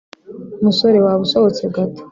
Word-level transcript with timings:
musore 0.63 0.97
waba 1.05 1.21
usohotse 1.25 1.63
gato" 1.75 2.01